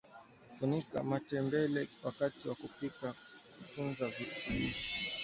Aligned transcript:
funika 0.59 1.03
matembele 1.03 1.87
wakati 2.03 2.49
wa 2.49 2.55
kupika 2.55 3.13
kutunza 3.57 4.07
virutubishi 4.07 5.11